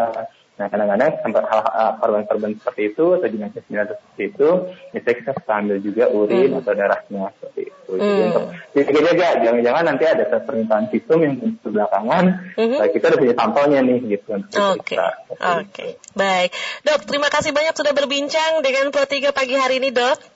nah 0.54 0.70
kadang-kadang 0.70 1.18
hal 1.50 1.98
korban-korban 1.98 2.54
seperti 2.62 2.94
itu 2.94 3.18
atau 3.18 3.26
jenazah-jenazah 3.26 3.98
seperti 3.98 4.24
itu 4.38 4.50
misalnya 4.94 5.18
kita 5.18 5.32
bisa 5.34 5.52
ambil 5.58 5.78
juga 5.82 6.04
urin 6.14 6.50
hmm. 6.54 6.60
atau 6.62 6.74
darahnya 6.78 7.24
seperti 7.42 7.62
itu 7.74 7.92
hmm. 7.98 8.46
jadi 8.70 8.82
untuk 8.86 9.02
jaga 9.02 9.28
jangan-jangan 9.42 9.84
nanti 9.90 10.04
ada 10.06 10.24
permintaan 10.46 10.86
visum 10.94 11.20
yang 11.26 11.36
belakangan 11.58 12.54
hmm. 12.54 12.78
nah, 12.78 12.90
kita 12.94 13.06
udah 13.10 13.20
punya 13.26 13.36
sampelnya 13.36 13.80
nih 13.82 13.98
gitu 14.14 14.30
oke 14.30 14.46
okay. 14.54 14.98
oke 15.02 15.18
okay. 15.42 15.90
baik 16.14 16.50
dok 16.86 17.02
terima 17.10 17.34
kasih 17.34 17.50
banyak 17.50 17.74
sudah 17.74 17.94
berbincang 17.98 18.62
dengan 18.62 18.94
Pro 18.94 19.10
3 19.10 19.34
pagi 19.34 19.58
hari 19.58 19.82
ini 19.82 19.90
dok 19.90 20.33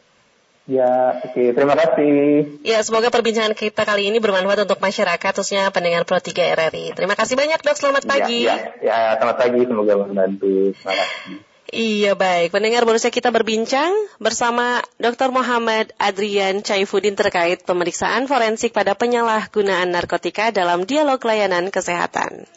Ya, 0.68 1.24
oke. 1.24 1.32
Okay. 1.32 1.48
Terima 1.56 1.80
kasih. 1.80 2.16
Ya, 2.60 2.84
semoga 2.84 3.08
perbincangan 3.08 3.56
kita 3.56 3.88
kali 3.88 4.12
ini 4.12 4.20
bermanfaat 4.20 4.68
untuk 4.68 4.84
masyarakat, 4.84 5.32
khususnya 5.32 5.72
pendengar 5.72 6.04
Pro 6.04 6.20
3 6.20 6.60
RRI. 6.60 6.92
Terima 6.92 7.16
kasih 7.16 7.40
banyak, 7.40 7.64
Dok. 7.64 7.78
Selamat 7.80 8.04
ya, 8.04 8.10
pagi. 8.12 8.40
Ya, 8.44 8.56
ya, 8.56 8.60
ya 8.84 9.00
selamat 9.16 9.38
pagi. 9.40 9.62
Semoga 9.64 9.94
membantu. 10.04 10.76
Terima 10.76 10.96
kasih. 11.00 11.36
Iya 11.68 12.16
baik, 12.16 12.56
pendengar 12.56 12.88
baru 12.88 12.96
saja 12.96 13.12
kita 13.12 13.28
berbincang 13.28 13.92
bersama 14.24 14.80
Dr. 15.04 15.36
Muhammad 15.36 15.92
Adrian 16.00 16.64
Caifuddin 16.64 17.20
terkait 17.20 17.68
pemeriksaan 17.68 18.24
forensik 18.24 18.72
pada 18.72 18.96
penyalahgunaan 18.96 19.92
narkotika 19.92 20.56
dalam 20.56 20.88
dialog 20.88 21.20
layanan 21.20 21.68
kesehatan. 21.68 22.48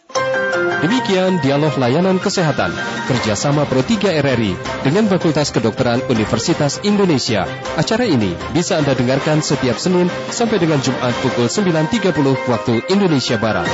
Demikian 0.81 1.43
dialog 1.43 1.75
layanan 1.75 2.23
kesehatan 2.23 2.71
kerjasama 3.11 3.67
Pro 3.67 3.83
3 3.83 4.23
RRI 4.23 4.55
dengan 4.87 5.11
Fakultas 5.11 5.51
Kedokteran 5.51 6.07
Universitas 6.07 6.79
Indonesia. 6.87 7.51
Acara 7.75 8.07
ini 8.07 8.31
bisa 8.55 8.79
Anda 8.79 8.95
dengarkan 8.95 9.43
setiap 9.43 9.75
Senin 9.75 10.07
sampai 10.31 10.63
dengan 10.63 10.79
Jumat 10.79 11.13
pukul 11.19 11.51
9.30 11.51 12.15
waktu 12.47 12.75
Indonesia 12.95 13.37
Barat. 13.43 13.67